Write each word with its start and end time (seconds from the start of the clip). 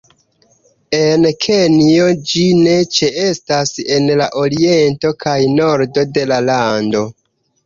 En 0.99 1.25
Kenjo 1.45 2.07
ĝi 2.31 2.45
ne 2.61 2.73
ĉeestas 3.01 3.75
en 3.99 4.09
la 4.23 4.31
oriento 4.45 5.13
kaj 5.27 5.37
nordo 5.61 6.09
de 6.19 6.27
la 6.33 6.43
lando. 6.51 7.05